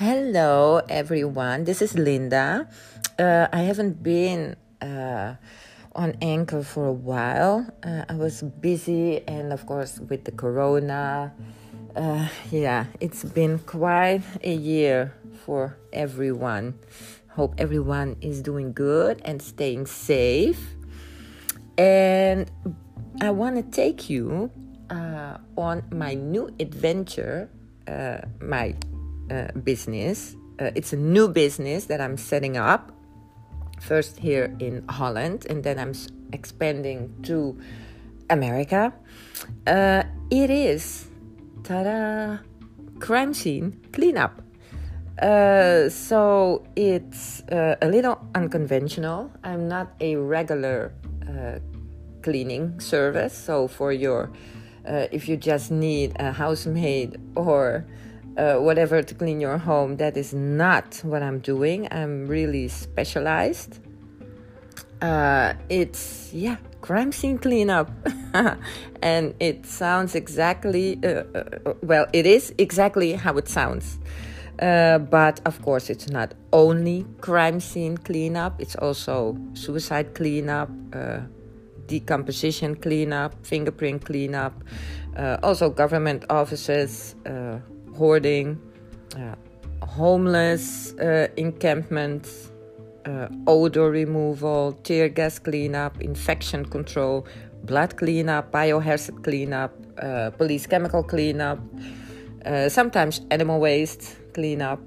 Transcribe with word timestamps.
Hello, 0.00 0.80
everyone. 0.88 1.64
This 1.64 1.82
is 1.82 1.92
Linda. 1.92 2.66
Uh, 3.18 3.48
I 3.52 3.58
haven't 3.68 4.02
been 4.02 4.56
uh, 4.80 5.34
on 5.94 6.16
Anchor 6.22 6.62
for 6.62 6.86
a 6.86 6.92
while. 6.92 7.68
Uh, 7.82 8.06
I 8.08 8.14
was 8.14 8.40
busy, 8.40 9.20
and 9.28 9.52
of 9.52 9.66
course, 9.66 10.00
with 10.00 10.24
the 10.24 10.32
corona. 10.32 11.34
Uh, 11.94 12.28
yeah, 12.50 12.86
it's 13.00 13.24
been 13.24 13.58
quite 13.58 14.22
a 14.42 14.54
year 14.54 15.12
for 15.44 15.76
everyone. 15.92 16.78
Hope 17.36 17.56
everyone 17.58 18.16
is 18.22 18.40
doing 18.40 18.72
good 18.72 19.20
and 19.26 19.42
staying 19.42 19.84
safe. 19.84 20.76
And 21.76 22.50
I 23.20 23.32
want 23.32 23.56
to 23.56 23.62
take 23.70 24.08
you 24.08 24.50
uh, 24.88 25.36
on 25.58 25.82
my 25.92 26.14
new 26.14 26.48
adventure, 26.58 27.50
uh, 27.86 28.22
my 28.40 28.74
uh, 29.30 29.52
business. 29.62 30.36
Uh, 30.58 30.70
it's 30.74 30.92
a 30.92 30.96
new 30.96 31.28
business 31.28 31.86
that 31.86 32.00
I'm 32.00 32.16
setting 32.16 32.56
up. 32.56 32.92
First 33.80 34.18
here 34.18 34.54
in 34.58 34.84
Holland, 34.88 35.46
and 35.48 35.64
then 35.64 35.78
I'm 35.78 35.94
expanding 36.32 37.14
to 37.22 37.58
America. 38.28 38.92
Uh, 39.66 40.02
it 40.30 40.50
is, 40.50 41.08
ta-da, 41.64 42.38
crime 42.98 43.32
scene 43.32 43.80
cleanup. 43.92 44.42
Uh, 45.20 45.88
so 45.88 46.64
it's 46.76 47.42
uh, 47.50 47.76
a 47.82 47.88
little 47.88 48.18
unconventional. 48.34 49.30
I'm 49.44 49.68
not 49.68 49.92
a 50.00 50.16
regular 50.16 50.92
uh, 51.28 51.58
cleaning 52.22 52.80
service. 52.80 53.36
So 53.36 53.68
for 53.68 53.92
your, 53.92 54.30
uh, 54.86 55.06
if 55.10 55.28
you 55.28 55.36
just 55.36 55.70
need 55.70 56.16
a 56.18 56.32
housemaid 56.32 57.20
or 57.34 57.86
uh, 58.40 58.56
whatever 58.56 59.02
to 59.02 59.14
clean 59.14 59.40
your 59.40 59.58
home. 59.58 59.96
That 59.98 60.16
is 60.16 60.32
not 60.32 61.00
what 61.04 61.22
I'm 61.22 61.40
doing. 61.40 61.86
I'm 61.90 62.26
really 62.26 62.68
specialized. 62.68 63.78
Uh, 65.02 65.54
it's, 65.68 66.30
yeah, 66.32 66.56
crime 66.80 67.12
scene 67.12 67.38
cleanup. 67.38 67.90
and 69.02 69.34
it 69.40 69.66
sounds 69.66 70.14
exactly, 70.14 70.98
uh, 71.04 71.24
uh, 71.34 71.74
well, 71.82 72.06
it 72.12 72.26
is 72.26 72.54
exactly 72.56 73.12
how 73.12 73.36
it 73.36 73.48
sounds. 73.48 73.98
Uh, 74.58 74.98
but 74.98 75.40
of 75.44 75.60
course, 75.62 75.88
it's 75.90 76.08
not 76.10 76.34
only 76.52 77.06
crime 77.20 77.60
scene 77.60 77.96
cleanup, 77.96 78.60
it's 78.60 78.76
also 78.76 79.36
suicide 79.54 80.14
cleanup, 80.14 80.70
uh, 80.92 81.20
decomposition 81.86 82.74
cleanup, 82.76 83.34
fingerprint 83.44 84.04
cleanup, 84.04 84.52
also 85.42 85.68
government 85.70 86.24
offices, 86.30 87.14
hoarding, 88.00 88.58
uh, 89.14 89.34
homeless 89.84 90.94
uh, 90.94 91.28
encampments, 91.36 92.50
uh, 93.04 93.28
odor 93.46 93.90
removal, 93.90 94.72
tear 94.84 95.10
gas 95.10 95.38
cleanup, 95.38 96.00
infection 96.00 96.64
control, 96.64 97.26
blood 97.64 97.94
cleanup, 97.98 98.50
biohazard 98.52 99.22
cleanup, 99.22 99.72
uh, 99.98 100.30
police 100.30 100.66
chemical 100.66 101.02
cleanup, 101.02 101.58
uh, 102.46 102.70
sometimes 102.70 103.20
animal 103.30 103.60
waste 103.60 104.16
cleanup. 104.32 104.80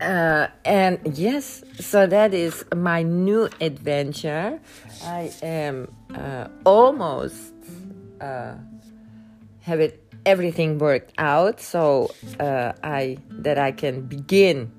Uh, 0.00 0.46
and 0.64 1.00
yes, 1.18 1.64
so 1.80 2.06
that 2.06 2.32
is 2.32 2.64
my 2.76 3.02
new 3.02 3.48
adventure. 3.60 4.60
I 5.02 5.32
am 5.42 5.88
almost 6.64 7.52
have 8.20 9.78
it 9.78 10.01
everything 10.24 10.78
worked 10.78 11.12
out 11.18 11.60
so 11.60 12.10
uh, 12.38 12.72
I 12.82 13.18
that 13.30 13.58
I 13.58 13.72
can 13.72 14.02
begin 14.02 14.72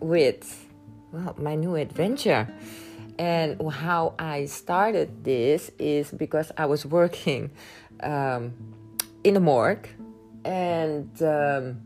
with 0.00 0.66
well 1.12 1.34
my 1.38 1.54
new 1.54 1.74
adventure. 1.74 2.48
And 3.18 3.72
how 3.72 4.14
I 4.18 4.44
started 4.44 5.24
this 5.24 5.70
is 5.78 6.10
because 6.10 6.52
I 6.58 6.66
was 6.66 6.84
working 6.84 7.50
um, 8.02 8.52
in 9.24 9.36
a 9.36 9.40
morgue, 9.40 9.88
and 10.44 11.10
um, 11.22 11.80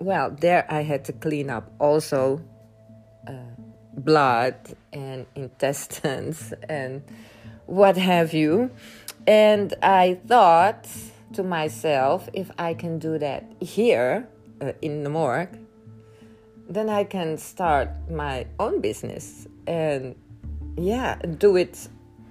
well, 0.00 0.30
there 0.30 0.66
I 0.68 0.82
had 0.82 1.06
to 1.06 1.14
clean 1.14 1.48
up 1.48 1.72
also 1.78 2.42
uh, 3.26 3.32
blood 3.96 4.54
and 4.92 5.24
intestines 5.34 6.52
and 6.68 7.02
what 7.64 7.96
have 7.96 8.34
you. 8.34 8.70
And 9.26 9.72
I 9.82 10.20
thought 10.26 10.86
to 11.32 11.42
myself 11.42 12.28
if 12.32 12.50
I 12.58 12.74
can 12.74 12.98
do 12.98 13.18
that 13.18 13.52
here 13.60 14.28
uh, 14.60 14.72
in 14.82 15.02
the 15.02 15.10
morgue, 15.10 15.58
then 16.68 16.88
I 16.88 17.04
can 17.04 17.38
start 17.38 17.90
my 18.10 18.46
own 18.58 18.80
business 18.80 19.46
and 19.66 20.14
yeah, 20.76 21.16
do 21.16 21.56
it 21.56 21.88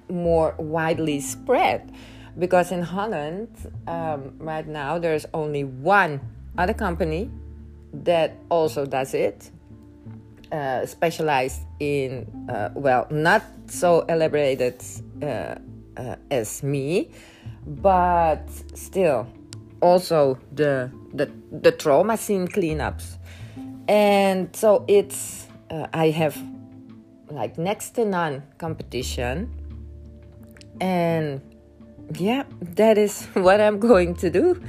more 0.09 0.55
widely 0.57 1.19
spread. 1.19 1.91
Because 2.37 2.71
in 2.71 2.81
Holland, 2.81 3.49
um, 3.87 4.33
right 4.39 4.67
now, 4.67 4.97
there's 4.97 5.25
only 5.33 5.63
one 5.63 6.19
other 6.57 6.73
company 6.73 7.29
that 7.93 8.35
also 8.49 8.85
does 8.87 9.13
it, 9.13 9.51
uh, 10.51 10.85
specialized 10.87 11.61
in, 11.79 12.25
uh, 12.49 12.69
well, 12.73 13.05
not 13.11 13.43
so 13.67 14.01
elaborated 14.01 14.81
uh, 15.97 16.15
as 16.31 16.63
me, 16.63 17.11
but 17.65 18.47
still 18.73 19.27
also 19.81 20.37
the 20.51 20.91
the, 21.13 21.29
the 21.51 21.71
trauma 21.71 22.17
scene 22.17 22.47
cleanups. 22.47 23.17
And 23.87 24.55
so 24.55 24.85
it's 24.87 25.47
uh, 25.69 25.87
i 25.93 26.09
have 26.09 26.37
like 27.29 27.57
next 27.57 27.91
to 27.95 28.05
none 28.05 28.43
competition. 28.57 29.51
And 30.81 31.41
yeah 32.17 32.43
that 32.61 32.97
is 32.97 33.25
what 33.33 33.61
i'm 33.61 33.79
going 33.79 34.15
to 34.15 34.29
do. 34.29 34.61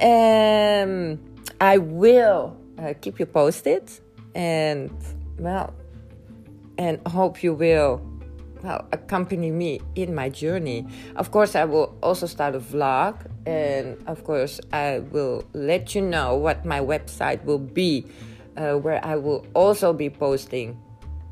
Um 0.00 1.18
i 1.60 1.78
will 1.78 2.56
uh, 2.78 2.94
keep 3.00 3.20
you 3.20 3.26
posted. 3.26 3.90
And 4.34 4.90
well 5.38 5.74
and 6.78 7.00
hope 7.06 7.42
you 7.42 7.54
will 7.54 8.00
accompany 8.64 9.50
me 9.50 9.80
in 9.94 10.14
my 10.14 10.28
journey. 10.28 10.86
Of 11.16 11.30
course, 11.30 11.54
I 11.54 11.64
will 11.64 11.96
also 12.02 12.26
start 12.26 12.54
a 12.54 12.60
vlog, 12.60 13.26
and 13.46 13.96
of 14.06 14.24
course, 14.24 14.60
I 14.72 15.00
will 15.00 15.44
let 15.52 15.94
you 15.94 16.02
know 16.02 16.36
what 16.36 16.64
my 16.64 16.80
website 16.80 17.44
will 17.44 17.58
be, 17.58 18.06
uh, 18.56 18.74
where 18.74 19.04
I 19.04 19.16
will 19.16 19.46
also 19.54 19.92
be 19.92 20.10
posting 20.10 20.78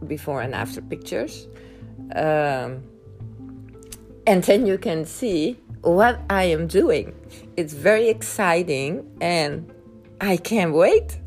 before 0.06 0.42
and 0.42 0.54
after 0.54 0.80
pictures. 0.80 1.46
Um, 2.14 2.82
and 4.26 4.42
then 4.42 4.66
you 4.66 4.78
can 4.78 5.04
see 5.04 5.58
what 5.82 6.20
I 6.28 6.44
am 6.44 6.66
doing. 6.66 7.14
It's 7.56 7.72
very 7.72 8.08
exciting, 8.08 9.06
and 9.20 9.72
I 10.20 10.36
can't 10.36 10.72
wait. 10.72 11.18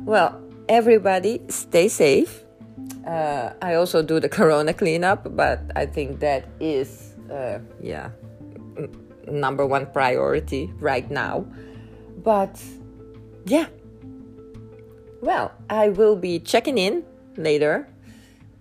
Well, 0.00 0.40
everybody, 0.68 1.40
stay 1.48 1.88
safe 1.88 2.43
uh, 3.06 3.52
I 3.62 3.74
also 3.74 4.02
do 4.02 4.20
the 4.20 4.28
corona 4.38 4.74
cleanup, 4.74 5.36
but 5.36 5.60
I 5.76 5.86
think 5.86 6.20
that 6.20 6.48
is, 6.60 7.14
uh, 7.30 7.58
yeah, 7.80 8.10
number 9.26 9.66
one 9.66 9.86
priority 9.86 10.72
right 10.80 11.10
now. 11.10 11.46
But 12.22 12.62
yeah, 13.44 13.66
well, 15.20 15.52
I 15.68 15.88
will 15.90 16.16
be 16.16 16.38
checking 16.38 16.78
in 16.78 17.04
later, 17.36 17.88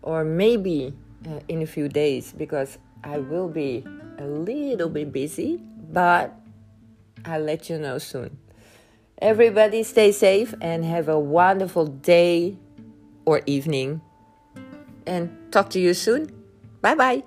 or 0.01 0.23
maybe 0.23 0.93
uh, 1.27 1.39
in 1.47 1.61
a 1.61 1.67
few 1.67 1.87
days, 1.87 2.33
because 2.35 2.77
I 3.03 3.19
will 3.19 3.47
be 3.47 3.85
a 4.17 4.25
little 4.25 4.89
bit 4.89 5.11
busy, 5.11 5.61
but 5.91 6.33
I'll 7.25 7.41
let 7.41 7.69
you 7.69 7.77
know 7.77 7.97
soon. 7.97 8.37
Everybody 9.21 9.83
stay 9.83 10.11
safe 10.11 10.53
and 10.59 10.83
have 10.83 11.07
a 11.07 11.19
wonderful 11.19 11.87
day 11.87 12.57
or 13.25 13.41
evening 13.45 14.01
and 15.05 15.29
talk 15.51 15.69
to 15.71 15.79
you 15.79 15.93
soon. 15.93 16.31
Bye 16.81 16.95
bye. 16.95 17.23